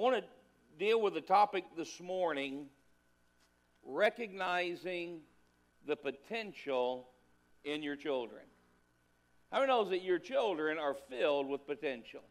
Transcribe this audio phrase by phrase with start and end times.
[0.00, 0.24] want to
[0.78, 2.64] deal with the topic this morning
[3.84, 5.20] recognizing
[5.86, 7.06] the potential
[7.64, 8.40] in your children.
[9.52, 12.22] How many knows that your children are filled with potential?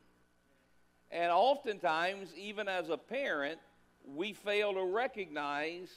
[1.12, 3.60] And oftentimes, even as a parent,
[4.04, 5.92] we fail to recognize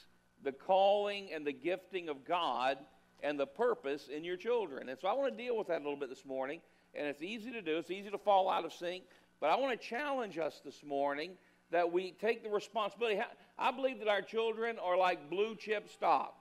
[0.45, 2.77] the calling and the gifting of God
[3.23, 4.91] and the purpose in your children.
[4.91, 6.61] And so I want to deal with that a little bit this morning.
[6.95, 9.05] And it's easy to do, it's easy to fall out of sync.
[9.41, 11.33] But I want to challenge us this morning
[11.73, 13.21] that we take the responsibility.
[13.59, 16.35] I believe that our children are like blue chip stock.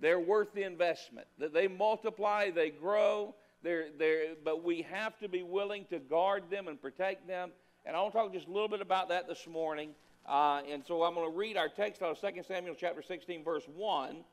[0.00, 1.28] They're worth the investment.
[1.38, 6.44] That they multiply, they grow, they're, they're, but we have to be willing to guard
[6.50, 7.52] them and protect them.
[7.86, 9.90] And I want to talk just a little bit about that this morning.
[10.26, 13.44] Uh, and so I'm going to read our text out of 2 Samuel chapter 16,
[13.44, 14.24] verse 1.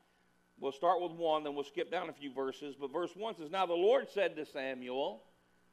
[0.60, 2.76] We'll start with 1, then we'll skip down a few verses.
[2.80, 5.24] But verse 1 says, Now the Lord said to Samuel,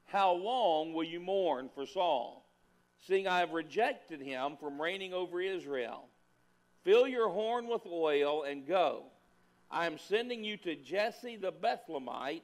[0.04, 2.45] How long will you mourn for Saul?
[3.06, 6.08] Seeing I have rejected him from reigning over Israel.
[6.84, 9.04] Fill your horn with oil and go.
[9.70, 12.42] I am sending you to Jesse the Bethlehemite,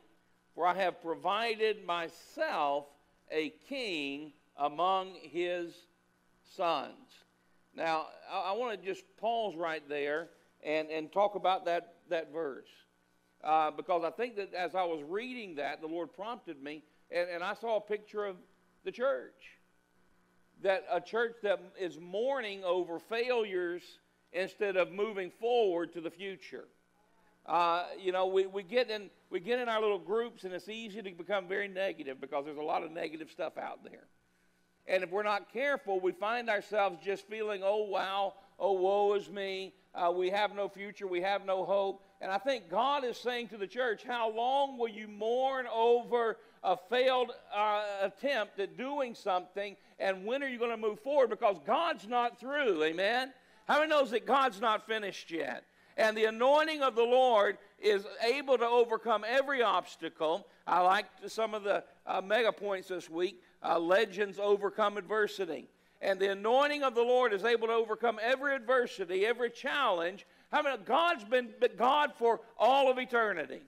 [0.54, 2.86] for I have provided myself
[3.30, 5.74] a king among his
[6.56, 7.24] sons.
[7.74, 10.28] Now, I, I want to just pause right there
[10.62, 12.68] and, and talk about that, that verse.
[13.42, 17.28] Uh, because I think that as I was reading that, the Lord prompted me, and,
[17.28, 18.36] and I saw a picture of
[18.84, 19.58] the church
[20.62, 23.82] that a church that is mourning over failures
[24.32, 26.64] instead of moving forward to the future.
[27.44, 30.68] Uh, you know, we, we, get in, we get in our little groups, and it's
[30.68, 34.06] easy to become very negative because there's a lot of negative stuff out there.
[34.86, 39.28] And if we're not careful, we find ourselves just feeling, oh, wow, oh, woe is
[39.28, 39.74] me.
[39.94, 42.02] Uh, we have no future, we have no hope.
[42.20, 46.38] And I think God is saying to the church, how long will you mourn over
[46.62, 51.30] a failed uh, attempt at doing something, and when are you going to move forward?
[51.30, 53.32] Because God's not through, amen?
[53.66, 55.64] How many knows that God's not finished yet?
[55.96, 60.46] And the anointing of the Lord is able to overcome every obstacle.
[60.66, 63.42] I liked some of the uh, mega points this week.
[63.62, 65.68] Uh, legends overcome adversity.
[66.00, 70.26] And the anointing of the Lord is able to overcome every adversity, every challenge.
[70.50, 70.76] How many?
[70.84, 73.60] God's been God for all of eternity.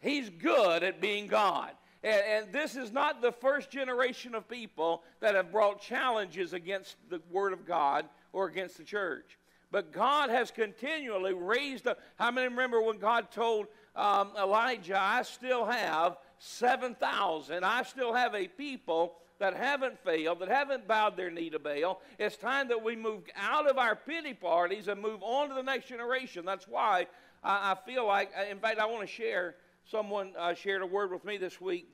[0.00, 1.70] He's good at being God.
[2.04, 6.96] And, and, this is not the first generation of people that have brought challenges against
[7.08, 8.04] the Word of God
[8.34, 9.38] or against the church.
[9.72, 11.98] But God has continually raised up.
[12.16, 18.34] How many remember when God told um, Elijah, I still have 7,000, I still have
[18.34, 22.02] a people that haven't failed, that haven't bowed their knee to Baal.
[22.18, 25.62] It's time that we move out of our pity parties and move on to the
[25.62, 26.44] next generation.
[26.44, 27.06] That's why
[27.42, 29.56] I, I feel like, in fact, I want to share.
[29.86, 31.93] Someone uh, shared a word with me this week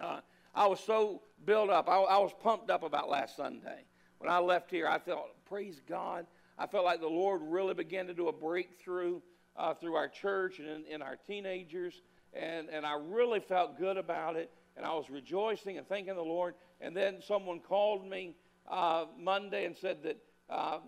[0.00, 0.20] uh,
[0.54, 1.88] I was so built up.
[1.88, 3.84] I, I, was pumped up about last Sunday.
[4.18, 6.26] When I left here, I felt, praise God.
[6.58, 9.20] I felt like the Lord really began to do a breakthrough
[9.56, 12.02] uh, through our church and in, in, our teenagers.
[12.32, 14.50] And, and I really felt good about it.
[14.76, 16.54] And I was rejoicing and thanking the Lord.
[16.80, 18.34] And then someone called me
[18.68, 20.16] uh, Monday and said that,
[20.50, 20.78] uh,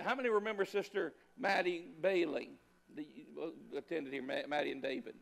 [0.00, 2.50] how many remember Sister Maddie Bailey?
[2.94, 3.06] The,
[3.76, 5.14] attended here, Maddie and David.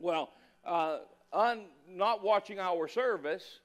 [0.00, 0.32] Well,
[0.64, 0.98] uh,
[1.32, 3.60] un, not watching our service,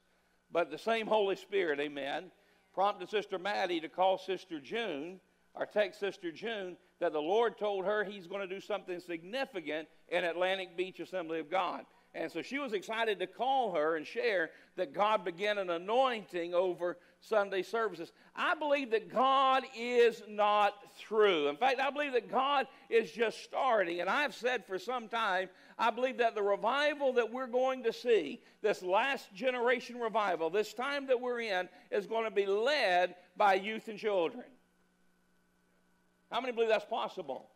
[0.51, 2.31] but the same Holy Spirit, amen,
[2.73, 5.19] prompted Sister Maddie to call Sister June,
[5.55, 9.87] our text Sister June, that the Lord told her he's going to do something significant
[10.09, 11.85] in Atlantic Beach Assembly of God.
[12.15, 16.53] And so she was excited to call her and share that God began an anointing
[16.53, 18.13] over Sunday services.
[18.33, 21.49] I believe that God is not through.
[21.49, 23.99] In fact, I believe that God is just starting.
[23.99, 27.91] And I've said for some time, I believe that the revival that we're going to
[27.91, 33.15] see, this last generation revival, this time that we're in, is going to be led
[33.35, 34.45] by youth and children.
[36.31, 37.49] How many believe that's possible?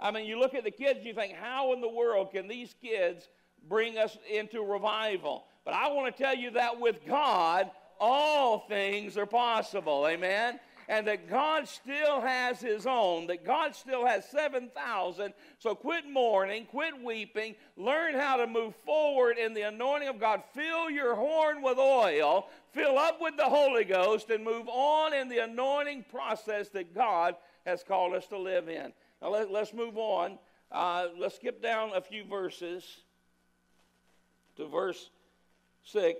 [0.00, 2.48] I mean, you look at the kids and you think, how in the world can
[2.48, 3.28] these kids
[3.68, 5.44] bring us into revival.
[5.64, 10.06] But I want to tell you that with God, all things are possible.
[10.06, 10.60] Amen?
[10.88, 15.34] And that God still has His own, that God still has 7,000.
[15.58, 20.44] So quit mourning, quit weeping, learn how to move forward in the anointing of God.
[20.54, 25.28] Fill your horn with oil, fill up with the Holy Ghost, and move on in
[25.28, 27.34] the anointing process that God
[27.64, 28.92] has called us to live in.
[29.20, 30.38] Now let, us move on.
[30.70, 32.84] Uh, let's skip down a few verses
[34.56, 35.10] to verse
[35.84, 36.18] 6.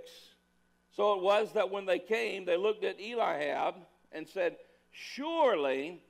[0.93, 3.75] So it was that when they came, they looked at Eliab
[4.13, 4.57] and said,
[4.93, 6.01] Surely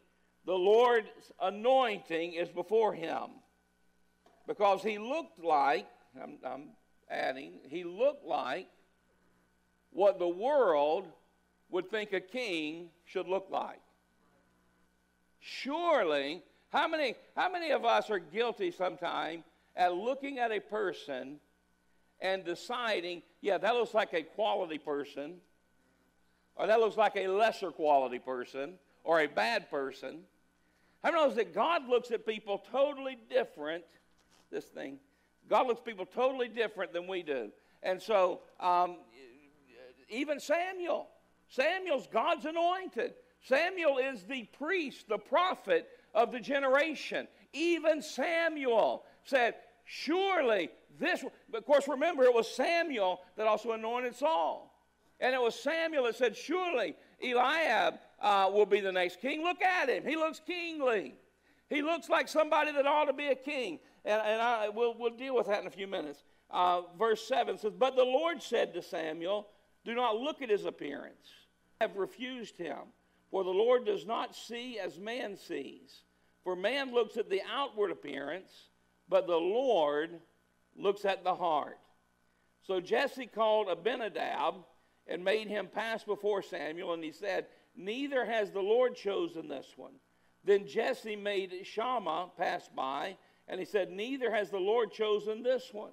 [0.44, 1.08] the Lord's
[1.40, 3.31] anointing is before him.
[4.46, 5.87] Because he looked like,
[6.23, 6.69] I'm, I'm
[7.11, 8.69] adding, he looked like
[9.90, 11.06] what the world
[11.70, 13.81] would think a king should look like.
[15.40, 19.43] Surely, how many, how many of us are guilty sometime
[19.75, 21.40] at looking at a person
[22.21, 25.35] and deciding, yeah, that looks like a quality person,
[26.57, 28.75] or that looks like a lesser quality person,
[29.05, 30.21] or a bad person?
[31.03, 33.85] How many knows that God looks at people totally different?
[34.51, 34.99] This thing.
[35.49, 37.51] God looks people totally different than we do.
[37.83, 38.97] And so, um,
[40.09, 41.09] even Samuel,
[41.49, 43.15] Samuel's God's anointed.
[43.41, 47.29] Samuel is the priest, the prophet of the generation.
[47.53, 49.55] Even Samuel said,
[49.87, 50.69] Surely
[50.99, 54.73] this, but of course, remember, it was Samuel that also anointed Saul.
[55.21, 59.43] And it was Samuel that said, Surely Eliab uh, will be the next king.
[59.43, 60.05] Look at him.
[60.05, 61.15] He looks kingly.
[61.71, 63.79] He looks like somebody that ought to be a king.
[64.05, 66.25] And, and I, we'll, we'll deal with that in a few minutes.
[66.50, 69.49] Uh, verse 7 says, But the Lord said to Samuel,
[69.85, 71.31] Do not look at his appearance.
[71.81, 72.79] I have refused him.
[73.31, 76.03] For the Lord does not see as man sees.
[76.44, 78.50] For man looks at the outward appearance,
[79.08, 80.20] but the Lord
[80.76, 81.79] looks at the heart.
[82.62, 84.55] So Jesse called Abinadab
[85.06, 89.67] and made him pass before Samuel, and he said, Neither has the Lord chosen this
[89.76, 89.93] one.
[90.44, 93.17] Then Jesse made Shammah pass by,
[93.49, 95.93] and he said, Neither has the Lord chosen this one.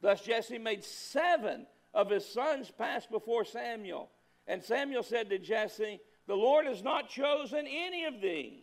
[0.00, 4.10] Thus Jesse made seven of his sons pass before Samuel.
[4.46, 8.62] And Samuel said to Jesse, The Lord has not chosen any of these.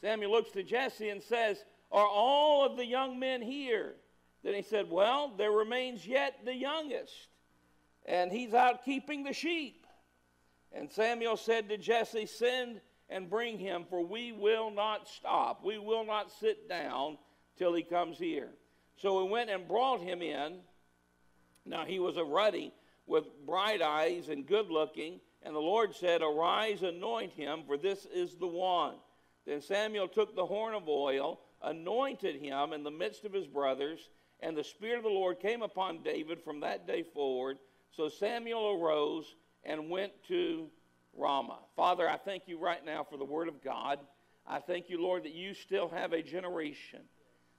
[0.00, 3.94] Samuel looks to Jesse and says, Are all of the young men here?
[4.44, 7.14] Then he said, Well, there remains yet the youngest,
[8.06, 9.86] and he's out keeping the sheep.
[10.72, 15.64] And Samuel said to Jesse, Send and bring him, for we will not stop.
[15.64, 17.18] We will not sit down
[17.56, 18.50] till he comes here.
[18.96, 20.58] So we went and brought him in.
[21.64, 22.72] Now he was a ruddy
[23.06, 25.20] with bright eyes and good looking.
[25.42, 28.94] And the Lord said, Arise, anoint him, for this is the one.
[29.46, 34.08] Then Samuel took the horn of oil, anointed him in the midst of his brothers,
[34.40, 37.58] and the Spirit of the Lord came upon David from that day forward.
[37.90, 39.34] So Samuel arose
[39.64, 40.68] and went to
[41.16, 41.60] Ramah.
[41.74, 43.98] Father, I thank you right now for the word of God.
[44.46, 47.00] I thank you, Lord, that you still have a generation.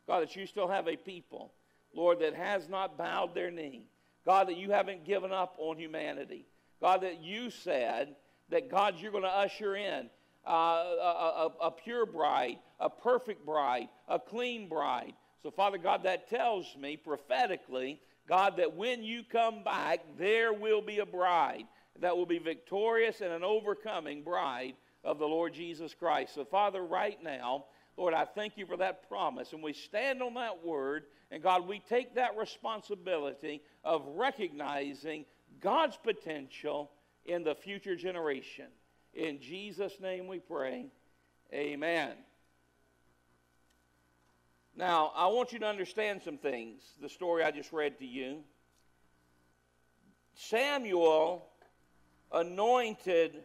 [0.07, 1.53] God, that you still have a people,
[1.93, 3.85] Lord, that has not bowed their knee.
[4.25, 6.45] God, that you haven't given up on humanity.
[6.81, 8.15] God, that you said
[8.49, 10.09] that, God, you're going to usher in
[10.53, 15.13] a, a, a pure bride, a perfect bride, a clean bride.
[15.43, 20.81] So, Father God, that tells me prophetically, God, that when you come back, there will
[20.81, 21.65] be a bride
[22.01, 26.35] that will be victorious and an overcoming bride of the Lord Jesus Christ.
[26.35, 27.65] So, Father, right now,
[27.97, 29.53] Lord, I thank you for that promise.
[29.53, 31.03] And we stand on that word.
[31.31, 35.25] And God, we take that responsibility of recognizing
[35.59, 36.91] God's potential
[37.25, 38.67] in the future generation.
[39.13, 40.87] In Jesus' name we pray.
[41.53, 42.11] Amen.
[44.75, 48.43] Now, I want you to understand some things, the story I just read to you.
[50.35, 51.45] Samuel
[52.31, 53.43] anointed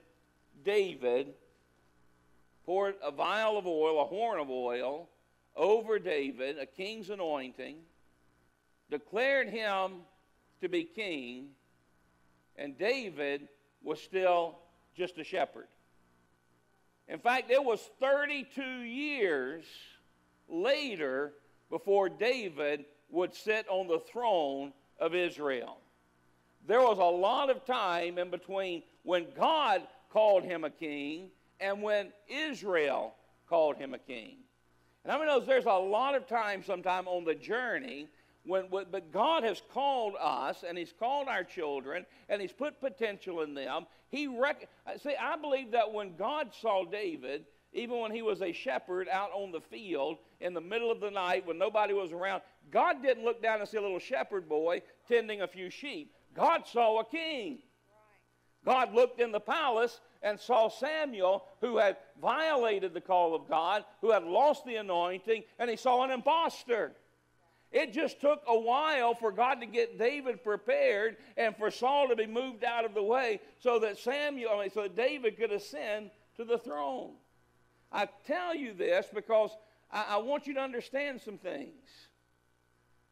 [0.64, 1.34] David,
[2.64, 5.08] poured a vial of oil, a horn of oil,
[5.56, 7.76] over David, a king's anointing,
[8.90, 10.02] declared him
[10.60, 11.48] to be king,
[12.56, 13.48] and David
[13.82, 14.58] was still
[14.96, 15.66] just a shepherd.
[17.08, 19.64] In fact, it was 32 years
[20.48, 21.32] later
[21.70, 25.78] before David would sit on the throne of Israel
[26.66, 31.28] there was a lot of time in between when God called him a king
[31.60, 33.14] and when Israel
[33.48, 34.36] called him a king.
[35.04, 38.08] And I mean, there's a lot of time sometime on the journey
[38.44, 43.42] when, but God has called us and He's called our children and He's put potential
[43.42, 43.86] in them.
[44.08, 48.40] He rec- uh, see, I believe that when God saw David, even when he was
[48.40, 52.12] a shepherd out on the field in the middle of the night when nobody was
[52.12, 56.12] around, God didn't look down and see a little shepherd boy tending a few sheep.
[56.34, 57.58] God saw a king.
[58.64, 63.84] God looked in the palace and saw Samuel, who had violated the call of God,
[64.00, 66.92] who had lost the anointing, and he saw an impostor.
[67.74, 72.14] It just took a while for God to get David prepared and for Saul to
[72.14, 75.50] be moved out of the way so that Samuel, I mean, so that David could
[75.50, 77.14] ascend to the throne.
[77.90, 79.50] I tell you this because
[79.90, 81.90] I, I want you to understand some things.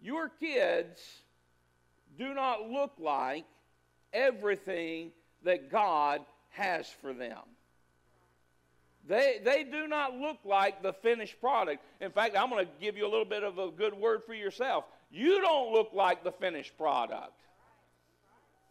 [0.01, 1.01] Your kids
[2.17, 3.47] do not look like
[4.13, 5.11] everything
[5.43, 7.41] that God has for them.
[9.07, 11.83] They, they do not look like the finished product.
[12.01, 14.35] In fact, I'm going to give you a little bit of a good word for
[14.35, 14.85] yourself.
[15.11, 17.41] You don't look like the finished product.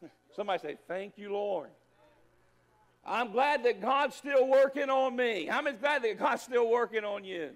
[0.35, 1.69] Somebody say, Thank you, Lord.
[3.05, 5.47] I'm glad that God's still working on me.
[5.47, 7.49] How many's glad that God's still working on you?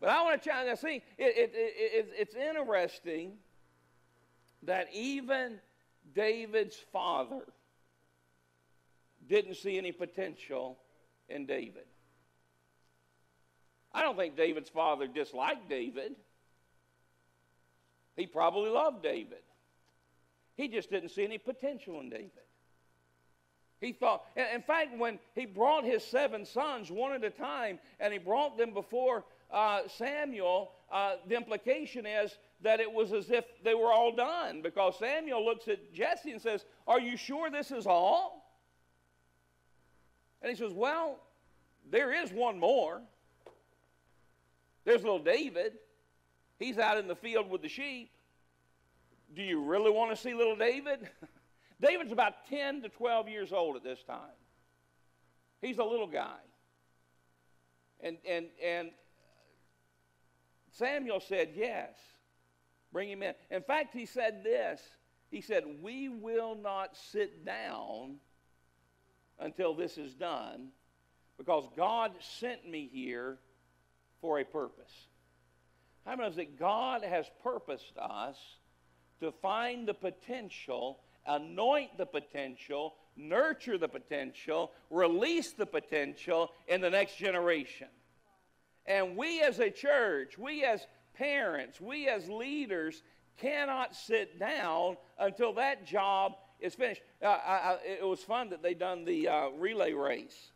[0.00, 0.68] But I want to challenge.
[0.68, 3.32] Now, see, it, it, it, it's interesting
[4.62, 5.58] that even
[6.14, 7.42] David's father
[9.28, 10.78] didn't see any potential
[11.28, 11.84] in David.
[13.96, 16.14] I don't think David's father disliked David.
[18.14, 19.38] He probably loved David.
[20.54, 22.30] He just didn't see any potential in David.
[23.80, 28.12] He thought, in fact, when he brought his seven sons one at a time and
[28.12, 33.46] he brought them before uh, Samuel, uh, the implication is that it was as if
[33.64, 37.70] they were all done because Samuel looks at Jesse and says, Are you sure this
[37.70, 38.58] is all?
[40.42, 41.18] And he says, Well,
[41.90, 43.00] there is one more.
[44.86, 45.72] There's little David.
[46.58, 48.10] He's out in the field with the sheep.
[49.34, 51.10] Do you really want to see little David?
[51.80, 54.38] David's about 10 to 12 years old at this time.
[55.60, 56.38] He's a little guy.
[58.00, 58.90] And, and, and
[60.70, 61.96] Samuel said, Yes,
[62.92, 63.34] bring him in.
[63.50, 64.80] In fact, he said this
[65.30, 68.18] He said, We will not sit down
[69.40, 70.68] until this is done
[71.38, 73.38] because God sent me here
[74.26, 75.06] for a purpose.
[76.04, 78.36] How many knows that God has purposed us
[79.20, 86.90] to find the potential, anoint the potential, nurture the potential, release the potential in the
[86.90, 87.86] next generation?
[88.84, 93.04] And we as a church, we as parents, we as leaders
[93.36, 97.02] cannot sit down until that job is finished.
[97.22, 100.50] Uh, I, I, it was fun that they done the uh, relay race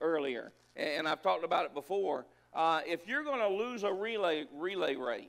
[0.00, 2.26] earlier, and I've talked about it before.
[2.56, 5.26] Uh, if you're going to lose a relay relay race,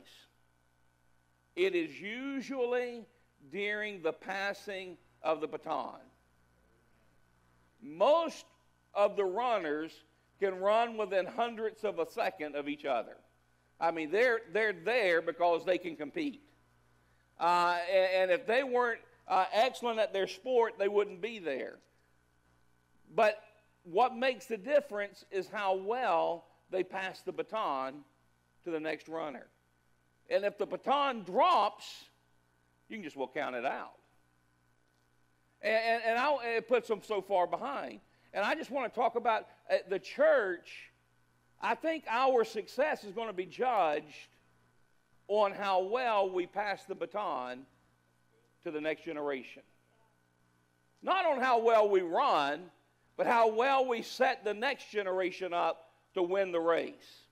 [1.58, 3.06] it is usually
[3.52, 6.00] during the passing of the baton.
[7.84, 8.46] Most
[8.94, 9.92] of the runners
[10.40, 13.18] can run within hundredths of a second of each other.
[13.78, 16.42] I mean, they're, they're there because they can compete.
[17.38, 21.78] Uh, and, and, if they weren't uh, excellent at their sport, they wouldn't be there.
[23.14, 23.44] But
[23.84, 28.04] what makes the difference is how well they pass the baton
[28.64, 29.48] to the next runner.
[30.30, 31.86] And if the baton drops,
[32.90, 33.94] you can just well count it out.
[35.62, 38.00] And, and, and I, it puts them so far behind.
[38.34, 40.92] And I just want to talk about uh, the church.
[41.62, 44.28] I think our success is going to be judged
[45.28, 47.66] on how well we pass the baton
[48.64, 49.64] to the next generation.
[51.02, 52.62] Not on how well we run,
[53.16, 55.87] but how well we set the next generation up
[56.18, 57.24] to win the race.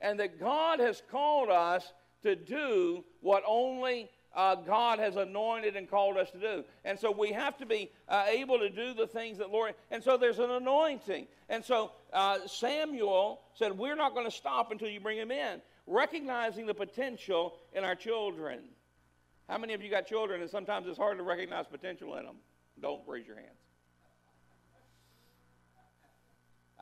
[0.00, 1.92] And that God has called us
[2.22, 6.64] to do what only uh, God has anointed and called us to do.
[6.84, 9.74] And so we have to be uh, able to do the things that Lord.
[9.90, 11.26] And so there's an anointing.
[11.48, 15.60] And so uh, Samuel said, We're not going to stop until you bring him in,
[15.86, 18.60] recognizing the potential in our children.
[19.48, 22.36] How many of you got children and sometimes it's hard to recognize potential in them?
[22.80, 23.61] Don't raise your hands.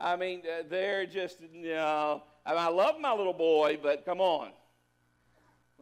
[0.01, 4.03] I mean, uh, they're just, you know, I, mean, I love my little boy, but
[4.03, 4.51] come on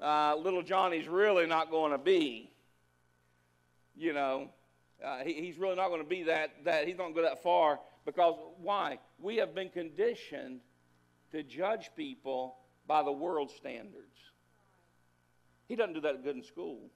[0.02, 2.52] uh, little Johnny's really not going to be.
[3.96, 4.50] You know,
[5.04, 7.28] uh, he, he's really not going to be that, that, he's not going to go
[7.28, 9.00] that far because why?
[9.20, 10.62] We have been conditioned
[11.32, 12.56] to judge people
[12.88, 14.06] by the world standards.
[15.68, 16.90] He doesn't do that good in school.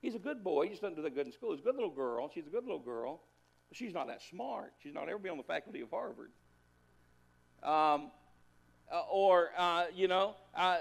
[0.00, 0.64] He's a good boy.
[0.64, 1.52] He just doesn't do that good in school.
[1.52, 2.30] He's a good little girl.
[2.34, 3.20] She's a good little girl.
[3.72, 4.72] She's not that smart.
[4.82, 6.30] She's not ever be on the faculty of Harvard.
[7.62, 8.10] Um,
[8.90, 10.78] uh, or, uh, you know, uh,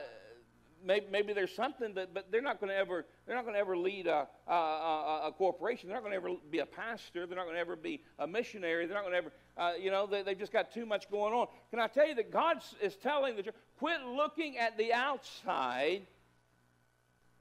[0.85, 3.59] maybe, maybe there's something that, but they're not going to ever, they're not going to
[3.59, 5.89] ever lead a, a, a, a, corporation.
[5.89, 7.25] They're not going to ever be a pastor.
[7.25, 8.85] They're not going to ever be a missionary.
[8.85, 11.33] They're not going to ever, uh, you know, they, they've just got too much going
[11.33, 11.47] on.
[11.71, 16.03] Can I tell you that God is telling the church, quit looking at the outside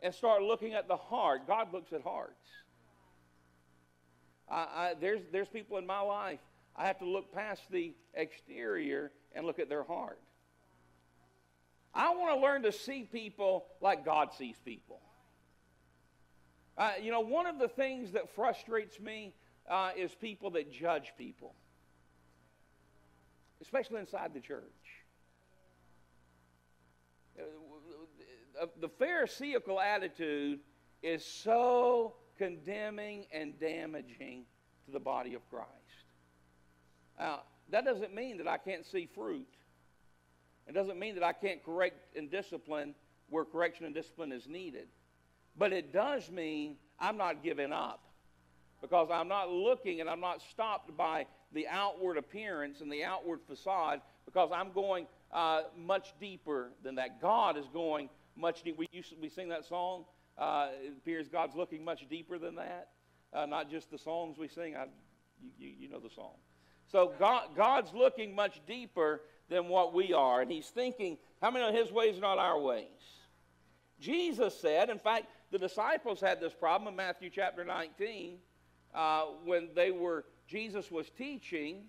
[0.03, 1.47] and start looking at the heart.
[1.47, 2.49] God looks at hearts.
[4.49, 6.41] I, I, there's, there's people in my life,
[6.77, 10.21] I have to look past the exterior and look at their heart.
[11.95, 15.01] I want to learn to see people like God sees people.
[16.77, 19.33] Uh, you know, one of the things that frustrates me
[19.69, 21.55] uh, is people that judge people,
[23.63, 24.63] especially inside the church.
[27.39, 30.61] Uh, the Pharisaical attitude
[31.03, 34.45] is so condemning and damaging
[34.87, 35.71] to the body of Christ.
[37.19, 37.41] Now,
[37.71, 39.49] that doesn't mean that I can't see fruit.
[40.67, 42.95] It doesn't mean that I can't correct and discipline
[43.31, 44.89] where correction and discipline is needed.
[45.59, 48.01] But it does mean I'm not giving up
[48.81, 53.41] because I'm not looking and I'm not stopped by the outward appearance and the outward
[53.49, 57.21] facade because I'm going uh, much deeper than that.
[57.21, 58.79] God is going much deeper.
[58.79, 60.05] We, we sing that song.
[60.39, 62.89] Uh, it appears God's looking much deeper than that.
[63.33, 64.77] Uh, not just the songs we sing.
[64.77, 64.87] I,
[65.59, 66.35] you, you know the song.
[66.91, 70.41] So God, God's looking much deeper than what we are.
[70.41, 72.87] And he's thinking, how many of his ways are not our ways?
[74.01, 78.39] Jesus said, in fact, the disciples had this problem in Matthew chapter 19
[78.95, 81.85] uh, when they were, Jesus was teaching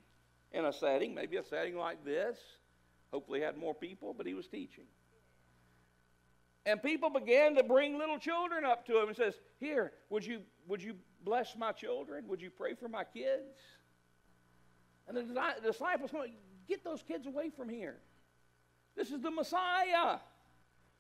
[0.51, 2.37] in a setting, maybe a setting like this.
[3.11, 4.83] Hopefully, had more people, but he was teaching.
[6.67, 10.41] And people began to bring little children up to him and says, "Here, would you
[10.67, 12.27] would you bless my children?
[12.27, 13.57] Would you pray for my kids?"
[15.07, 16.33] And the disciples went,
[16.67, 18.01] "Get those kids away from here.
[18.95, 20.19] This is the Messiah.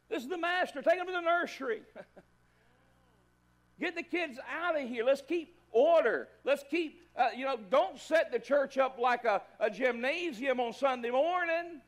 [0.07, 0.81] This is the Master.
[0.81, 1.81] Take them to the nursery."
[3.79, 5.03] Get the kids out of here.
[5.03, 6.29] Let's keep order.
[6.45, 10.71] Let's keep, uh, you know, don't set the church up like a, a gymnasium on
[10.71, 11.81] Sunday morning.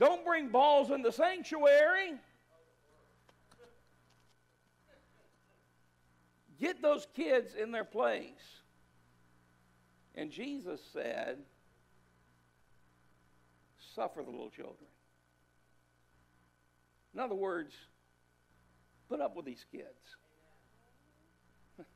[0.00, 2.14] Don't bring balls in the sanctuary.
[6.58, 8.62] Get those kids in their place.
[10.14, 11.36] And Jesus said,
[13.94, 14.88] Suffer the little children.
[17.12, 17.74] In other words,
[19.08, 20.16] put up with these kids.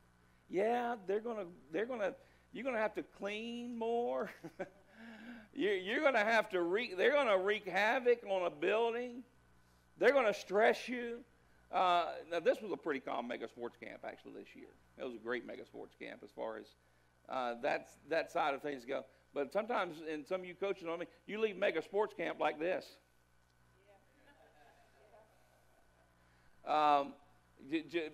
[0.50, 2.14] yeah, they're gonna they're gonna
[2.52, 4.30] you're gonna have to clean more.
[5.54, 9.22] you're, you're gonna have to wreak they're gonna wreak havoc on a building.
[9.98, 11.18] They're gonna stress you.
[11.72, 14.68] Uh, now this was a pretty calm mega sports camp actually this year.
[14.98, 16.66] It was a great mega sports camp as far as
[17.28, 19.04] uh, that's that side of things go.
[19.34, 22.60] But sometimes, and some of you coaches know me, you leave mega sports camp like
[22.60, 22.86] this.
[26.66, 27.12] Um,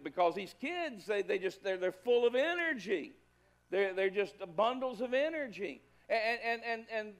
[0.02, 3.12] because these kids, they, they just, they're, they're full of energy.
[3.70, 5.82] They're, they're just bundles of energy.
[6.09, 7.12] And, and, and, and,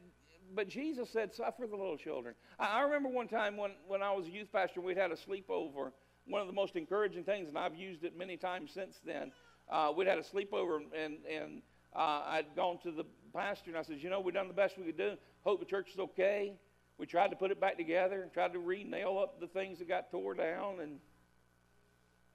[0.55, 2.35] but Jesus said, suffer the little children.
[2.59, 5.17] I, I remember one time when, when I was a youth pastor, we'd had a
[5.17, 5.93] sleepover.
[6.27, 9.33] One of the most encouraging things, and I've used it many times since then,
[9.71, 11.63] uh, we'd had a sleepover, and, and
[11.95, 14.79] uh, I'd gone to the pastor, and I said, you know, we've done the best
[14.79, 15.15] we could do.
[15.43, 16.53] Hope the church is okay.
[16.99, 20.11] We tried to put it back together, tried to re-nail up the things that got
[20.11, 20.99] tore down, and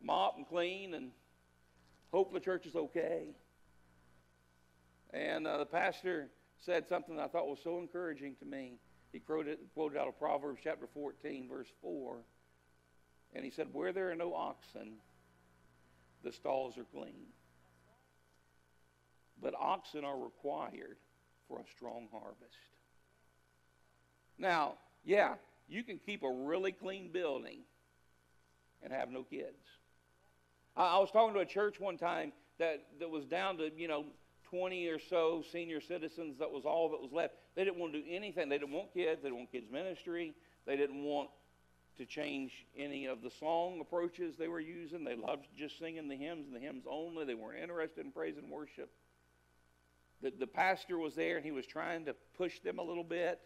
[0.02, 1.12] mop and clean and
[2.12, 3.36] hope the church is okay.
[5.14, 6.30] And uh, the pastor
[6.62, 8.74] said something I thought was so encouraging to me.
[9.12, 12.18] He quoted, quoted out of Proverbs chapter 14, verse 4.
[13.34, 14.94] And he said, Where there are no oxen,
[16.24, 17.28] the stalls are clean.
[19.42, 20.98] But oxen are required
[21.48, 22.58] for a strong harvest.
[24.38, 25.36] Now, yeah,
[25.68, 27.60] you can keep a really clean building
[28.84, 29.58] and have no kids.
[30.76, 33.88] I, I was talking to a church one time that, that was down to, you
[33.88, 34.06] know,
[34.56, 36.38] 20 or so senior citizens.
[36.40, 37.36] That was all that was left.
[37.56, 38.50] They didn't want to do anything.
[38.50, 39.22] They didn't want kids.
[39.22, 40.34] They didn't want kids' ministry.
[40.66, 41.30] They didn't want
[41.98, 45.04] to change any of the song approaches they were using.
[45.04, 47.26] They loved just singing the hymns and the hymns only.
[47.26, 48.90] They weren't interested in praise and worship.
[50.22, 53.40] The, the pastor was there and he was trying to push them a little bit.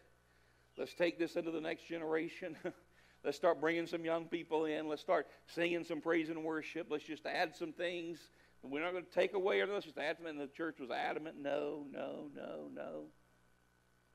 [0.78, 2.56] Let's take this into the next generation.
[3.24, 4.88] Let's start bringing some young people in.
[4.88, 6.88] Let's start singing some praise and worship.
[6.90, 8.18] Let's just add some things.
[8.62, 10.26] We're not going to take away or let's just add them.
[10.26, 13.06] And the church was adamant, no, no, no, no.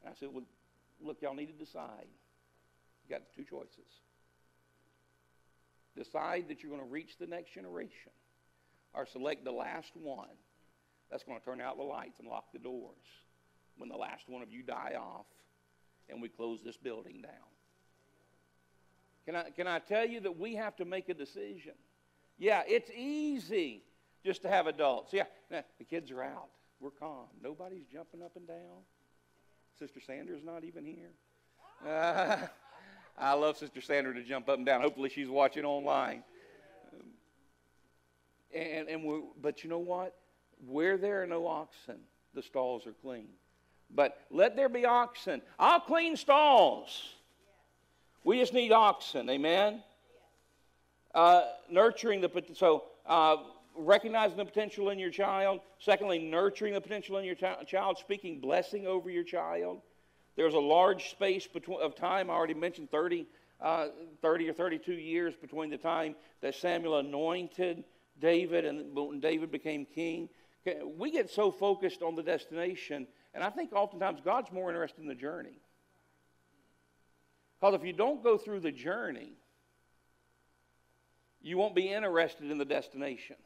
[0.03, 0.45] And I said, well,
[1.01, 2.07] look, y'all need to decide.
[3.09, 3.89] You got two choices.
[5.97, 8.13] Decide that you're going to reach the next generation
[8.93, 10.29] or select the last one
[11.11, 13.07] that's going to turn out the lights and lock the doors
[13.77, 15.27] when the last one of you die off
[16.09, 17.33] and we close this building down.
[19.25, 21.73] Can I, can I tell you that we have to make a decision?
[22.37, 23.83] Yeah, it's easy
[24.25, 25.13] just to have adults.
[25.13, 26.49] Yeah, the kids are out.
[26.81, 27.27] We're calm.
[27.43, 28.85] Nobody's jumping up and down.
[29.79, 31.11] Sister Sandra's not even here.
[31.87, 32.37] Uh,
[33.19, 34.81] I love Sister Sandra to jump up and down.
[34.81, 36.23] Hopefully, she's watching online.
[38.55, 40.17] And, and we but you know what?
[40.67, 41.99] Where there are no oxen,
[42.35, 43.29] the stalls are clean.
[43.95, 45.43] But let there be oxen.
[45.59, 47.15] I'll clean stalls.
[48.23, 49.83] We just need oxen, amen?
[51.15, 53.37] Uh, nurturing the, so uh,
[53.77, 55.61] recognizing the potential in your child.
[55.79, 59.81] Secondly, nurturing the potential in your child, speaking blessing over your child.
[60.37, 63.27] There's a large space between, of time, I already mentioned 30,
[63.61, 63.89] uh,
[64.21, 67.85] 30 or 32 years between the time that Samuel anointed
[68.21, 70.29] David and when David became king.
[70.97, 75.09] We get so focused on the destination, and I think oftentimes God's more interested in
[75.09, 75.61] the journey.
[77.61, 79.33] Because if you don't go through the journey,
[81.41, 83.37] you won't be interested in the destination.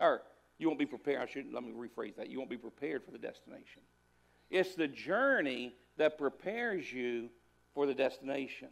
[0.00, 0.22] Or
[0.58, 1.20] You won't be prepared.
[1.20, 2.28] I should let me rephrase that.
[2.28, 3.82] You won't be prepared for the destination.
[4.50, 7.28] It's the journey that prepares you
[7.74, 8.68] for the destination.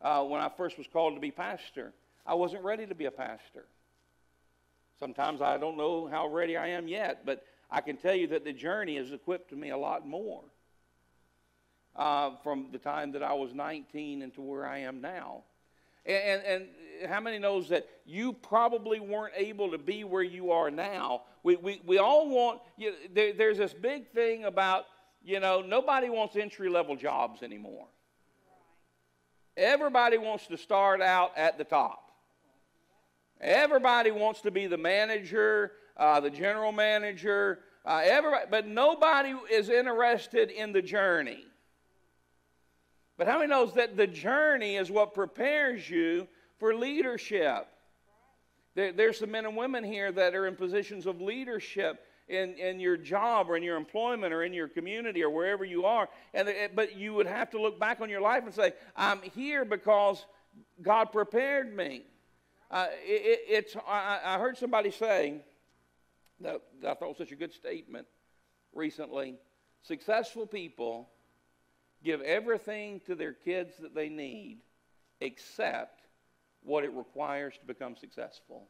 [0.00, 1.92] Uh, when I first was called to be pastor,
[2.26, 3.66] I wasn't ready to be a pastor.
[4.98, 8.44] Sometimes I don't know how ready I am yet, but I can tell you that
[8.44, 10.42] the journey has equipped me a lot more
[11.94, 15.42] uh, from the time that I was 19 and to where I am now.
[16.06, 16.66] And, and, and,
[17.10, 21.24] how many knows that you probably weren't able to be where you are now?
[21.42, 24.86] We, we, we all want, you know, there, there's this big thing about,
[25.22, 27.86] you know, nobody wants entry level jobs anymore.
[29.58, 32.12] Everybody wants to start out at the top.
[33.40, 39.68] Everybody wants to be the manager, uh, the general manager, uh, everybody, but nobody is
[39.68, 41.44] interested in the journey.
[43.16, 47.66] But how many knows that the journey is what prepares you for leadership?
[48.74, 52.78] There, there's some men and women here that are in positions of leadership in, in
[52.78, 56.08] your job or in your employment or in your community or wherever you are.
[56.34, 59.64] And, but you would have to look back on your life and say, I'm here
[59.64, 60.24] because
[60.82, 62.02] God prepared me.
[62.70, 65.40] Uh, it, it's, I, I, heard somebody say
[66.40, 68.08] that, that I thought was such a good statement
[68.74, 69.36] recently.
[69.82, 71.08] Successful people
[72.06, 74.60] give everything to their kids that they need
[75.20, 76.00] except
[76.62, 78.68] what it requires to become successful.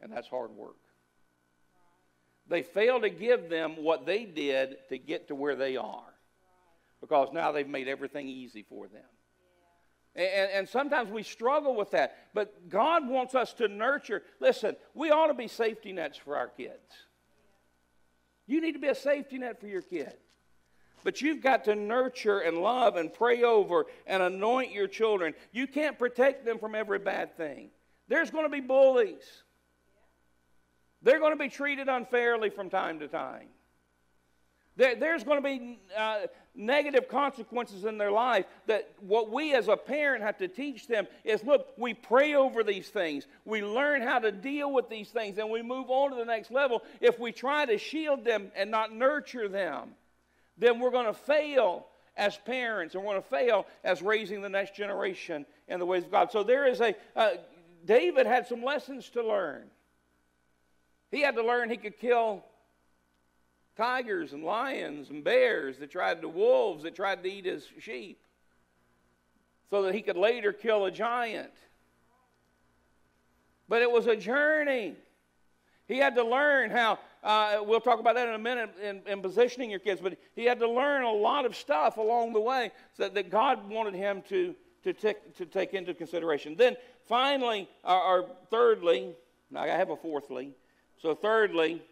[0.00, 0.76] And that's hard work.
[2.48, 6.12] They fail to give them what they did to get to where they are
[7.00, 9.02] because now they've made everything easy for them.
[10.14, 12.16] And, and, sometimes we struggle with that.
[12.34, 14.22] But God wants us to nurture.
[14.40, 16.92] Listen, we ought to be safety nets for our kids.
[18.46, 20.12] You need to be a safety net for your kid.
[21.04, 25.34] But you've got to nurture and love and pray over and anoint your children.
[25.52, 27.70] You can't protect them from every bad thing.
[28.08, 29.42] There's going to be bullies,
[31.02, 33.48] they're going to be treated unfairly from time to time.
[34.76, 39.76] there's going to be uh, negative consequences in their life that what we as a
[39.76, 43.26] parent have to teach them is look, we pray over these things.
[43.44, 46.50] We learn how to deal with these things and we move on to the next
[46.50, 46.82] level.
[47.00, 49.94] If we try to shield them and not nurture them,
[50.58, 51.86] then we're going to fail
[52.16, 56.04] as parents and we're going to fail as raising the next generation in the ways
[56.04, 56.30] of God.
[56.30, 57.30] So there is a, uh,
[57.84, 59.64] David had some lessons to learn.
[61.10, 62.44] He had to learn he could kill
[63.76, 68.18] tigers and lions and bears that tried to, wolves that tried to eat his sheep
[69.70, 71.52] so that he could later kill a giant.
[73.68, 74.94] But it was a journey.
[75.88, 79.22] He had to learn how uh, we'll talk about that in a minute in, in,
[79.22, 82.72] positioning your kids, but he had to learn a lot of stuff along the way
[82.96, 86.56] so that God wanted him to, to, take, to take into consideration.
[86.56, 89.14] Then finally, or, or thirdly,
[89.54, 90.52] I have a fourthly.
[91.00, 91.82] So, thirdly,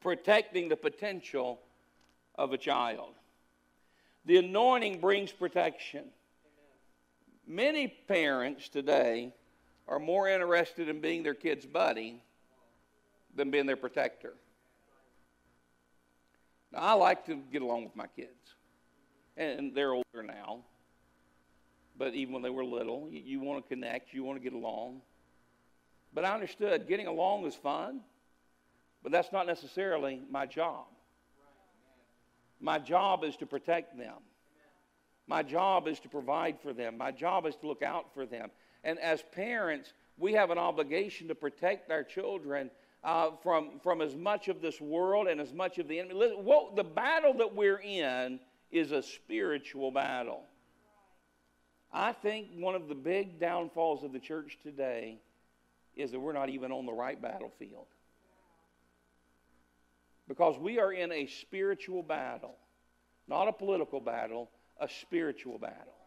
[0.00, 1.60] protecting the potential
[2.34, 3.14] of a child.
[4.26, 6.04] The anointing brings protection.
[7.46, 9.32] Many parents today
[9.88, 12.22] are more interested in being their kid's buddy
[13.34, 14.34] than being their protector.
[16.72, 18.54] Now, I like to get along with my kids,
[19.36, 20.60] and they're older now.
[21.96, 24.54] But even when they were little, you, you want to connect, you want to get
[24.54, 25.02] along.
[26.14, 28.00] But I understood getting along is fun,
[29.02, 30.86] but that's not necessarily my job.
[32.60, 34.16] My job is to protect them.
[35.26, 36.98] My job is to provide for them.
[36.98, 38.50] My job is to look out for them.
[38.82, 42.70] And as parents, we have an obligation to protect our children
[43.02, 46.14] uh, from, from as much of this world and as much of the enemy.
[46.14, 48.38] Listen, what, the battle that we're in
[48.70, 50.42] is a spiritual battle.
[51.92, 55.18] I think one of the big downfalls of the church today
[55.96, 57.86] is that we're not even on the right battlefield.
[60.28, 62.54] Because we are in a spiritual battle,
[63.26, 64.48] not a political battle,
[64.80, 65.99] a spiritual battle.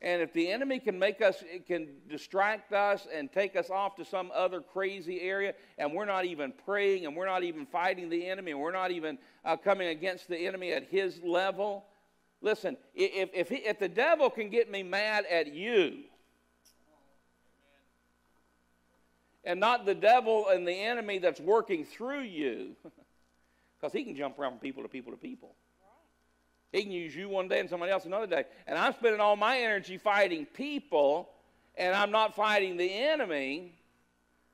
[0.00, 3.96] And if the enemy can make us, it can distract us and take us off
[3.96, 8.08] to some other crazy area, and we're not even praying, and we're not even fighting
[8.08, 11.84] the enemy, and we're not even uh, coming against the enemy at his level,
[12.40, 16.04] listen, if, if, he, if the devil can get me mad at you,
[19.44, 22.76] and not the devil and the enemy that's working through you,
[23.80, 25.54] because he can jump around from people to people to people.
[26.72, 28.44] He can use you one day and somebody else another day.
[28.66, 31.30] And I'm spending all my energy fighting people,
[31.76, 33.74] and I'm not fighting the enemy,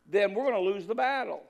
[0.09, 1.43] then we're going to lose the battle.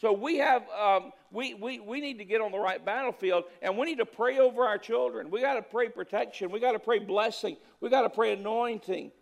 [0.00, 3.76] So we have um, we, we, we need to get on the right battlefield and
[3.76, 5.30] we need to pray over our children.
[5.30, 6.50] We got to pray protection.
[6.50, 7.56] We got to pray blessing.
[7.80, 9.12] We got to pray anointing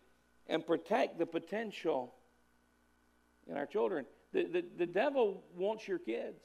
[0.46, 2.14] and protect the potential
[3.46, 4.06] in our children.
[4.32, 6.44] The, the, the devil wants your kids.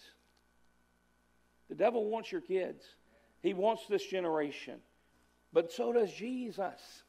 [1.69, 2.84] The devil wants your kids.
[3.43, 4.79] He wants this generation.
[5.51, 7.03] But so does Jesus.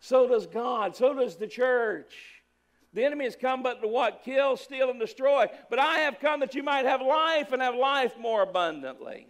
[0.00, 0.94] So does God.
[0.96, 2.12] So does the church.
[2.92, 4.22] The enemy has come but to what?
[4.24, 5.46] Kill, steal, and destroy.
[5.70, 9.26] But I have come that you might have life and have life more abundantly.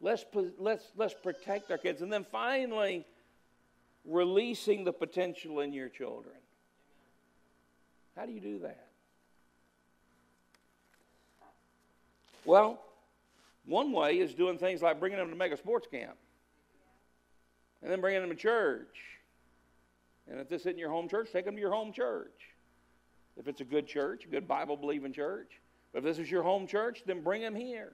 [0.00, 0.24] Let's,
[0.58, 2.02] let's, let's protect our kids.
[2.02, 3.04] And then finally,
[4.04, 6.36] releasing the potential in your children.
[8.16, 8.86] How do you do that?
[12.44, 12.80] Well,
[13.66, 16.16] one way is doing things like bringing them to mega sports camp
[17.82, 18.96] and then bringing them to church.
[20.28, 22.54] And if this isn't your home church, take them to your home church.
[23.36, 25.60] If it's a good church, a good Bible believing church.
[25.92, 27.92] But if this is your home church, then bring them here.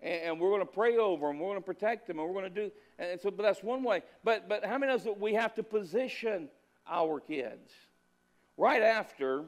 [0.00, 1.38] And, and we're going to pray over them.
[1.38, 2.18] We're going to protect them.
[2.18, 2.72] And we're going to do.
[2.98, 4.02] And so, but that's one way.
[4.22, 6.48] But, but how many knows that we have to position
[6.88, 7.72] our kids?
[8.56, 9.44] Right after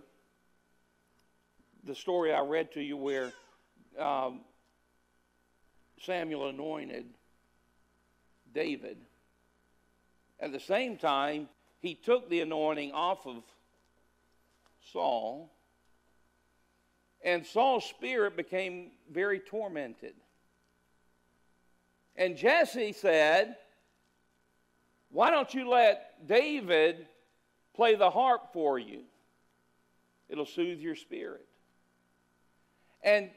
[1.84, 3.32] the story I read to you where
[3.98, 4.40] um,
[6.04, 7.06] Samuel anointed
[8.52, 8.98] David.
[10.40, 11.48] At the same time,
[11.80, 13.42] he took the anointing off of
[14.92, 15.50] Saul,
[17.24, 20.14] and Saul's spirit became very tormented.
[22.16, 23.56] And Jesse said,
[25.10, 27.06] Why don't you let David
[27.74, 29.00] play the harp for you?
[30.28, 31.46] It'll soothe your spirit.
[33.02, 33.30] And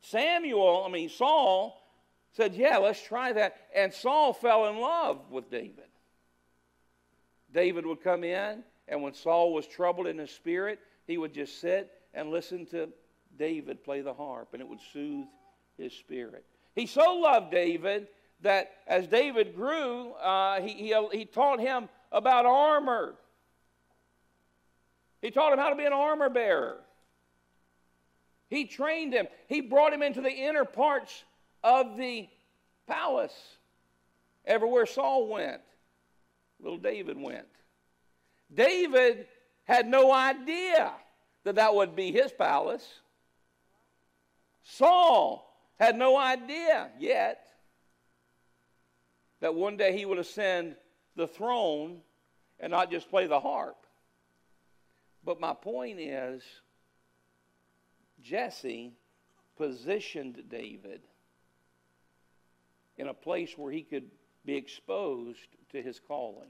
[0.00, 1.77] Samuel, I mean, Saul
[2.38, 3.56] said, Yeah, let's try that.
[3.74, 5.84] And Saul fell in love with David.
[7.52, 11.60] David would come in, and when Saul was troubled in his spirit, he would just
[11.60, 12.90] sit and listen to
[13.36, 15.26] David play the harp, and it would soothe
[15.76, 16.44] his spirit.
[16.76, 18.06] He so loved David
[18.42, 23.16] that as David grew, uh, he, he, he taught him about armor.
[25.20, 26.78] He taught him how to be an armor bearer.
[28.48, 29.26] He trained him.
[29.48, 31.24] He brought him into the inner parts
[31.62, 32.28] of the
[32.86, 33.56] palace.
[34.44, 35.60] Everywhere Saul went,
[36.60, 37.46] little David went.
[38.52, 39.26] David
[39.64, 40.92] had no idea
[41.44, 42.86] that that would be his palace.
[44.62, 47.46] Saul had no idea yet
[49.40, 50.76] that one day he would ascend
[51.14, 52.00] the throne
[52.58, 53.76] and not just play the harp.
[55.24, 56.42] But my point is,
[58.22, 58.92] Jesse
[59.56, 61.02] positioned David
[62.98, 64.10] in a place where he could
[64.44, 66.48] be exposed to his calling.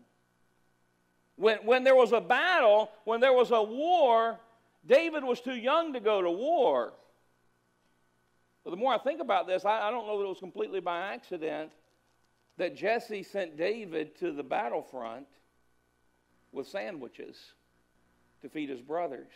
[1.36, 4.40] When, when there was a battle, when there was a war,
[4.86, 6.94] David was too young to go to war.
[8.64, 10.80] But the more I think about this, I, I don't know that it was completely
[10.80, 11.72] by accident
[12.56, 15.28] that Jesse sent David to the battlefront
[16.50, 17.36] with sandwiches
[18.42, 19.32] to feed his brothers.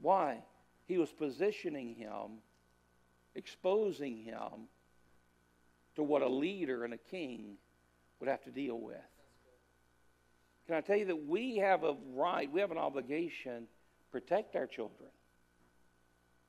[0.00, 0.42] Why?
[0.86, 2.38] He was positioning him,
[3.34, 4.68] exposing him
[5.96, 7.56] to what a leader and a king
[8.20, 8.96] would have to deal with.
[10.66, 13.66] Can I tell you that we have a right, we have an obligation
[14.12, 15.08] protect our children.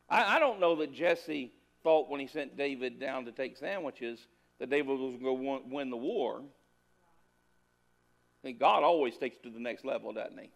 [0.09, 1.51] I, I don't know that Jesse
[1.81, 4.19] thought when he sent David down to take sandwiches
[4.59, 6.41] that David was going to win the war.
[6.41, 10.51] I think God always takes it to the next level, doesn't he?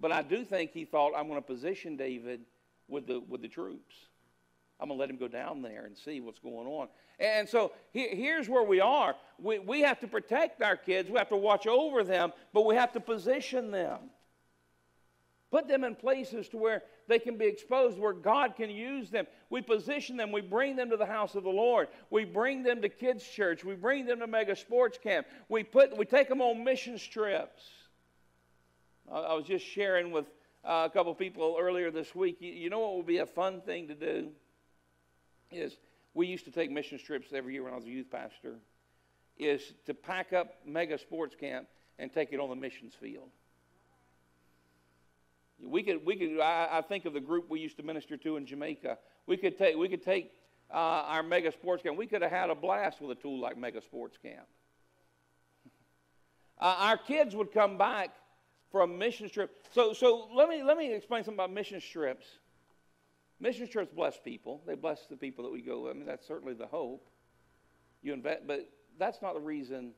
[0.00, 2.40] But I do think he thought, I'm going to position David
[2.86, 3.94] with the, with the troops.
[4.80, 6.88] I'm going to let him go down there and see what's going on.
[7.18, 9.16] And so he, here's where we are.
[9.40, 12.76] We, we have to protect our kids, we have to watch over them, but we
[12.76, 13.98] have to position them.
[15.50, 19.26] Put them in places to where they can be exposed, where God can use them.
[19.48, 21.88] We position them, we bring them to the house of the Lord.
[22.10, 23.64] We bring them to kids' church.
[23.64, 25.26] We bring them to mega sports camp.
[25.48, 27.62] We, put, we take them on mission trips.
[29.10, 30.26] I, I was just sharing with
[30.64, 32.36] uh, a couple people earlier this week.
[32.40, 34.28] You, you know what would be a fun thing to do?
[35.50, 35.76] Is
[36.14, 38.56] we used to take mission trips every year when I was a youth pastor,
[39.38, 43.28] is to pack up mega sports camp and take it on the missions field.
[45.62, 46.40] We could, we could.
[46.40, 48.98] I, I, think of the group we used to minister to in Jamaica.
[49.26, 50.30] We could take, we could take
[50.72, 51.96] uh, our mega sports camp.
[51.96, 54.46] We could have had a blast with a tool like mega sports camp.
[56.60, 58.10] Uh, our kids would come back
[58.70, 59.66] from mission trip.
[59.72, 62.26] So, so let me let me explain something about mission trips.
[63.40, 64.62] Mission trips bless people.
[64.66, 65.88] They bless the people that we go.
[65.88, 67.08] I mean, that's certainly the hope.
[68.02, 69.92] You invest, but that's not the reason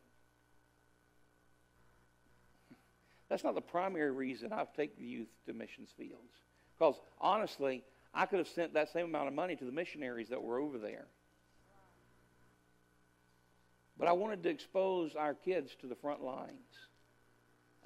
[3.30, 6.34] That's not the primary reason I take the youth to missions fields.
[6.76, 10.42] Because honestly, I could have sent that same amount of money to the missionaries that
[10.42, 11.06] were over there.
[13.96, 16.50] But I wanted to expose our kids to the front lines.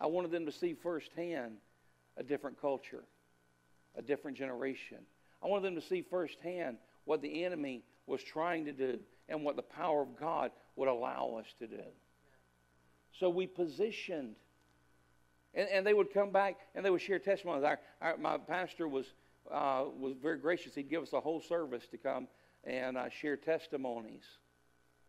[0.01, 1.57] I wanted them to see firsthand
[2.17, 3.05] a different culture,
[3.97, 4.99] a different generation.
[5.43, 9.57] I wanted them to see firsthand what the enemy was trying to do and what
[9.57, 11.83] the power of God would allow us to do.
[13.19, 14.37] So we positioned.
[15.55, 17.65] And, and they would come back and they would share testimonies.
[17.65, 19.07] Our, our, my pastor was,
[19.51, 20.75] uh, was very gracious.
[20.75, 22.27] He'd give us a whole service to come
[22.65, 24.25] and uh, share testimonies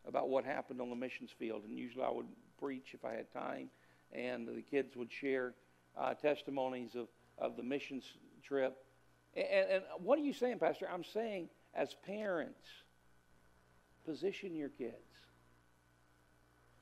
[0.07, 1.63] about what happened on the missions field.
[1.63, 2.27] And usually I would
[2.59, 3.69] preach if I had time,
[4.11, 5.53] and the kids would share
[5.97, 7.07] uh, testimonies of,
[7.37, 8.03] of the missions
[8.43, 8.77] trip.
[9.35, 10.87] And, and what are you saying, Pastor?
[10.91, 12.67] I'm saying, as parents,
[14.05, 14.93] position your kids.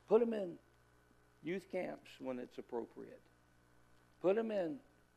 [0.08, 0.52] Put them in
[1.42, 3.20] youth camps when it's appropriate.
[4.22, 4.76] Put them in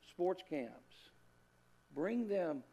[0.10, 0.74] sports camps.
[1.94, 2.64] Bring them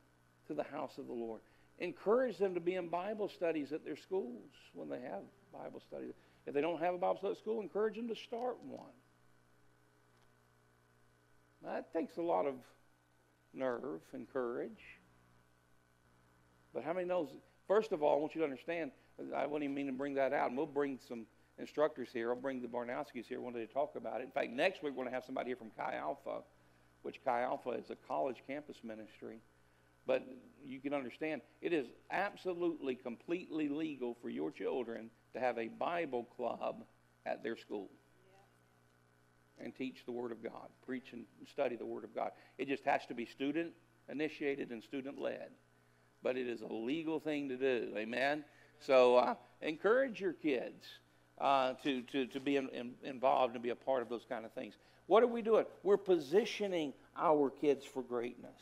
[0.49, 1.41] to the house of the Lord.
[1.79, 5.23] Encourage them to be in Bible studies at their schools when they have
[5.53, 6.13] Bible studies.
[6.47, 8.93] If they don't have a Bible study at school, encourage them to start one.
[11.65, 12.55] That takes a lot of
[13.57, 15.01] nerve and courage.
[16.73, 17.29] But how many knows?
[17.69, 18.91] First of all, I want you to understand.
[19.35, 21.27] I wouldn't even mean to bring that out, and we'll bring some
[21.59, 22.31] instructors here.
[22.31, 24.25] I'll bring the Barnowskis here one day to talk about it.
[24.25, 26.43] In fact, next week we're going to have somebody here from Chi Alpha,
[27.03, 29.39] which Chi Alpha is a college campus ministry.
[30.07, 30.27] But
[30.65, 36.25] you can understand, it is absolutely, completely legal for your children to have a Bible
[36.37, 36.85] club
[37.25, 37.89] at their school
[39.63, 42.31] and teach the Word of God, preach and study the Word of God.
[42.59, 43.73] It just has to be student
[44.09, 45.51] initiated and student led.
[46.23, 47.93] But it is a legal thing to do.
[47.97, 48.45] Amen?
[48.81, 50.85] So uh, encourage your kids
[51.39, 54.45] uh, to, to, to be in, in, involved and be a part of those kind
[54.45, 54.75] of things.
[55.07, 55.67] What are we doing?
[55.83, 58.59] We're positioning our kids for greatness.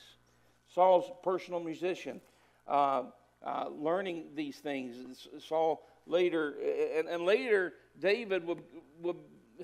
[0.74, 2.20] Saul's personal musician,
[2.66, 3.05] uh,
[3.44, 5.28] uh, learning these things.
[5.46, 6.55] Saul later,
[6.96, 8.62] and, and later, David would,
[9.02, 9.16] would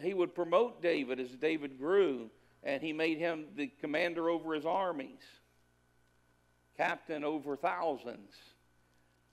[0.03, 2.31] he would promote David as David grew,
[2.63, 5.23] and he made him the commander over his armies,
[6.77, 8.35] captain over thousands.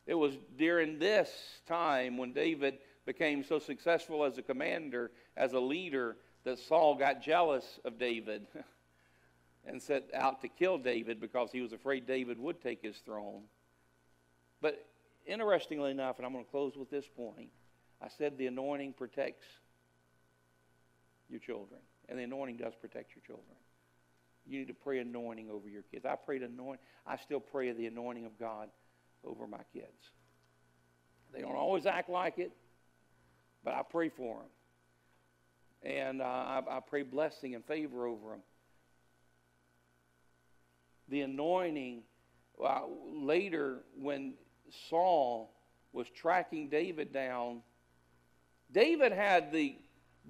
[0.05, 1.29] It was during this
[1.67, 7.23] time when David became so successful as a commander, as a leader, that Saul got
[7.23, 8.47] jealous of David
[9.65, 13.41] and set out to kill David because he was afraid David would take his throne.
[14.61, 14.85] But
[15.25, 17.49] interestingly enough, and I'm going to close with this point,
[18.01, 19.45] I said the anointing protects
[21.29, 21.79] your children.
[22.09, 23.55] And the anointing does protect your children.
[24.45, 26.05] You need to pray anointing over your kids.
[26.05, 26.83] I prayed anointing.
[27.07, 28.69] I still pray the anointing of God
[29.23, 30.11] over my kids.
[31.33, 32.51] They don't always act like it,
[33.63, 35.91] but I pray for them.
[35.91, 38.41] And uh, I, I pray blessing and favor over them.
[41.09, 42.03] The anointing,
[42.63, 42.81] uh,
[43.13, 44.33] later when
[44.89, 45.51] Saul
[45.91, 47.61] was tracking David down,
[48.71, 49.75] David had the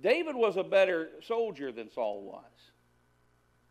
[0.01, 2.71] David was a better soldier than Saul was.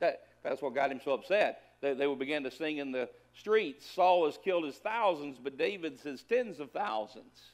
[0.00, 1.60] That, that's what got him so upset.
[1.80, 5.58] They, they would begin to sing in the streets Saul has killed his thousands, but
[5.58, 7.52] David's his tens of thousands.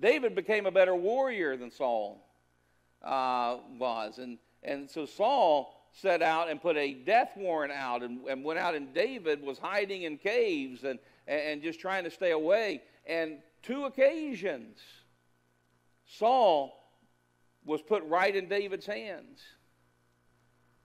[0.00, 2.26] David became a better warrior than Saul
[3.02, 4.18] uh, was.
[4.18, 8.58] And, and so Saul set out and put a death warrant out and, and went
[8.58, 12.82] out, and David was hiding in caves and, and just trying to stay away.
[13.06, 14.78] And two occasions,
[16.06, 16.85] Saul
[17.66, 19.40] was put right in David's hands.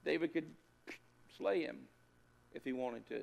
[0.03, 0.47] David could
[1.37, 1.77] slay him
[2.53, 3.21] if he wanted to.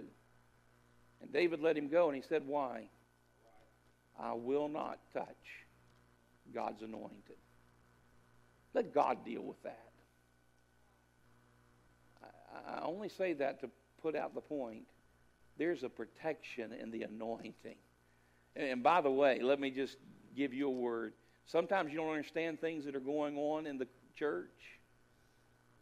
[1.20, 2.88] And David let him go, and he said, Why?
[4.18, 5.26] I will not touch
[6.54, 7.36] God's anointed.
[8.74, 9.88] Let God deal with that.
[12.68, 13.70] I only say that to
[14.02, 14.84] put out the point.
[15.56, 17.76] There's a protection in the anointing.
[18.54, 19.96] And by the way, let me just
[20.36, 21.12] give you a word.
[21.48, 24.78] Sometimes you don't understand things that are going on in the church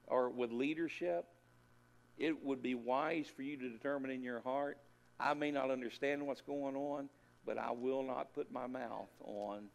[0.06, 1.26] or with leadership.
[2.16, 4.78] It would be wise for you to determine in your heart
[5.18, 7.08] I may not understand what's going on,
[7.44, 9.68] but I will not put my mouth on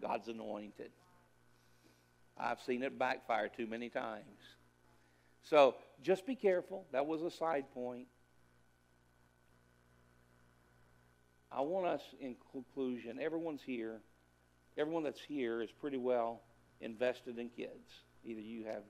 [0.00, 0.90] God's anointed.
[2.38, 4.24] I've seen it backfire too many times.
[5.42, 6.86] So just be careful.
[6.92, 8.06] That was a side point.
[11.52, 14.00] I want us, in conclusion, everyone's here
[14.76, 16.40] everyone that's here is pretty well
[16.80, 18.02] invested in kids.
[18.24, 18.82] Either you have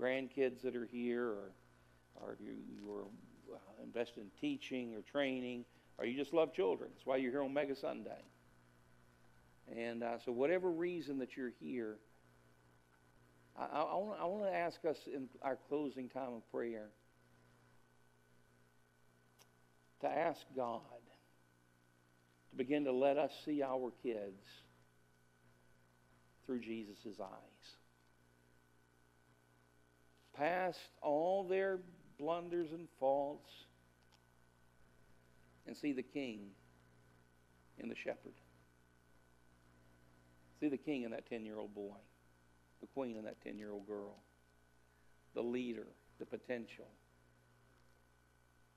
[0.00, 1.52] grandkids that are here, or,
[2.20, 3.04] or you, you're
[3.54, 5.64] uh, invested in teaching or training,
[5.98, 6.90] or you just love children.
[6.94, 8.22] That's why you're here on Mega Sunday.
[9.74, 11.96] And uh, so, whatever reason that you're here,
[13.58, 16.88] I, I, I want to ask us in our closing time of prayer
[20.00, 20.80] to ask God
[22.50, 24.44] to begin to let us see our kids
[26.46, 27.76] through Jesus' eyes.
[30.36, 31.78] past all their
[32.18, 33.50] blunders and faults
[35.66, 36.40] and see the king
[37.78, 38.34] in the shepherd.
[40.60, 41.96] See the king in that 10 year old boy,
[42.80, 44.16] the queen in that 10 year old girl,
[45.34, 45.86] the leader,
[46.18, 46.86] the potential.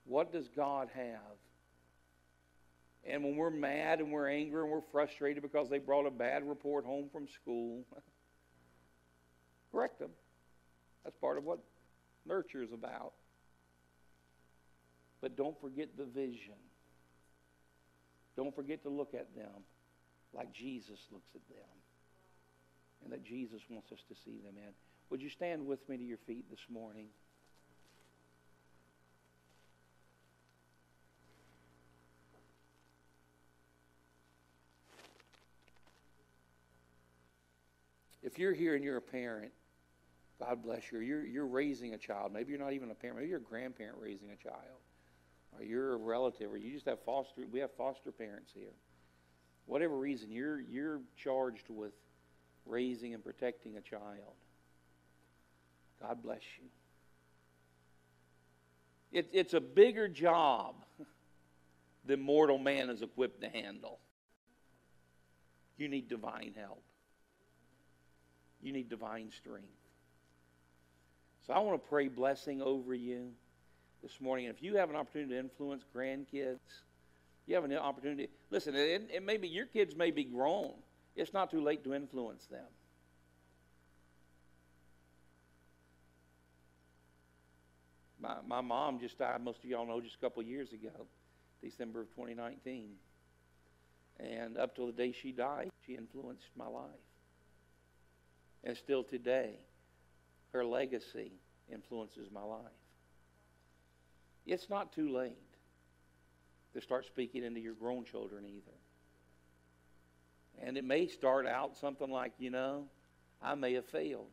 [0.04, 1.38] What does God have?
[3.10, 6.48] And when we're mad and we're angry and we're frustrated because they brought a bad
[6.48, 7.84] report home from school,
[9.72, 10.10] correct them.
[11.04, 11.58] That's part of what
[12.26, 13.12] nurture is about.
[15.20, 16.54] But don't forget the vision.
[18.36, 19.64] Don't forget to look at them
[20.32, 21.66] like Jesus looks at them
[23.04, 24.72] and that Jesus wants us to see them in.
[25.10, 27.06] Would you stand with me to your feet this morning?
[38.22, 39.52] If you're here and you're a parent,
[40.38, 41.00] God bless you.
[41.00, 42.32] You're, you're raising a child.
[42.32, 43.18] Maybe you're not even a parent.
[43.18, 44.80] Maybe you're a grandparent raising a child.
[45.56, 47.42] Or you're a relative, or you just have foster.
[47.50, 48.72] We have foster parents here.
[49.66, 51.92] Whatever reason, you're, you're charged with
[52.66, 54.34] raising and protecting a child.
[56.00, 56.68] God bless you.
[59.12, 60.76] It, it's a bigger job
[62.06, 63.98] than mortal man is equipped to handle.
[65.76, 66.82] You need divine help.
[68.62, 69.68] You need divine strength.
[71.46, 73.30] So I want to pray blessing over you
[74.02, 74.46] this morning.
[74.46, 76.58] If you have an opportunity to influence grandkids,
[77.46, 78.28] you have an opportunity.
[78.50, 80.72] Listen, it, it may be your kids may be grown.
[81.16, 82.66] It's not too late to influence them.
[88.20, 91.06] My, my mom just died, most of y'all know, just a couple years ago,
[91.62, 92.90] December of 2019.
[94.20, 97.09] And up till the day she died, she influenced my life.
[98.64, 99.58] And still today,
[100.52, 101.32] her legacy
[101.72, 102.60] influences my life.
[104.46, 105.36] It's not too late
[106.74, 108.76] to start speaking into your grown children either.
[110.62, 112.84] And it may start out something like, you know,
[113.42, 114.30] I may have failed.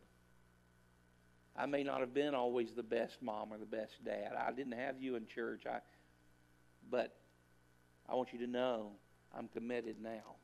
[1.56, 4.34] I may not have been always the best mom or the best dad.
[4.38, 5.64] I didn't have you in church.
[5.66, 5.80] I,
[6.92, 7.16] but
[8.08, 8.92] I want you to know
[9.36, 10.36] I'm committed now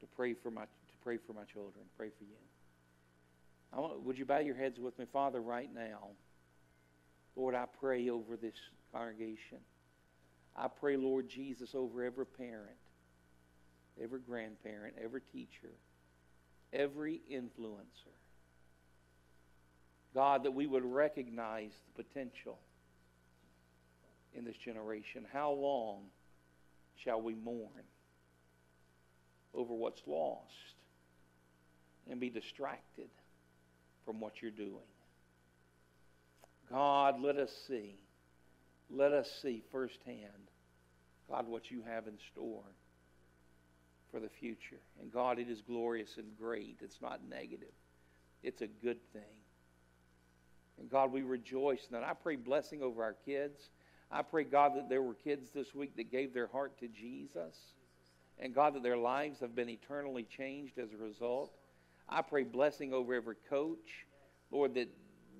[0.00, 0.64] to pray for my
[1.08, 2.36] pray for my children, pray for you.
[3.72, 6.08] I want, would you bow your heads with me, Father, right now?
[7.34, 8.56] Lord, I pray over this
[8.92, 9.56] congregation.
[10.54, 12.76] I pray, Lord Jesus, over every parent
[14.00, 15.72] every grandparent, every teacher,
[16.74, 18.14] every influencer.
[20.14, 22.58] God, that we would recognize the potential
[24.34, 25.24] in this generation.
[25.32, 26.02] How long
[27.02, 27.84] shall we mourn
[29.54, 30.52] over what's lost
[32.10, 33.08] and be distracted
[34.04, 34.88] from what you're doing?
[36.70, 37.98] God, let us see.
[38.90, 40.50] Let us see firsthand,
[41.30, 42.64] God, what you have in store
[44.10, 44.80] for the future.
[45.00, 46.78] And God, it is glorious and great.
[46.80, 47.74] It's not negative,
[48.42, 49.22] it's a good thing.
[50.78, 52.04] And God, we rejoice in that.
[52.04, 53.70] I pray blessing over our kids.
[54.10, 57.56] I pray, God, that there were kids this week that gave their heart to Jesus.
[58.38, 61.57] And God, that their lives have been eternally changed as a result.
[62.08, 64.06] I pray blessing over every coach,
[64.50, 64.88] Lord, that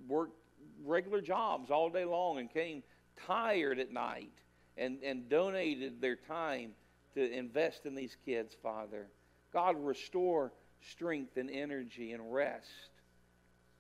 [0.07, 0.39] worked
[0.85, 2.83] regular jobs all day long and came
[3.27, 4.33] tired at night
[4.77, 6.73] and, and donated their time
[7.15, 9.09] to invest in these kids, Father.
[9.53, 12.69] God, restore strength and energy and rest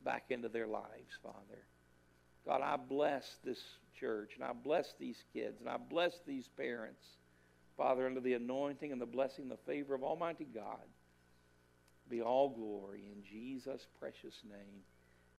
[0.05, 1.65] back into their lives, Father.
[2.47, 3.63] God, I bless this
[3.99, 7.05] church and I bless these kids and I bless these parents,
[7.77, 10.87] Father, under the anointing and the blessing and the favor of Almighty God.
[12.09, 14.83] Be all glory in Jesus' precious name.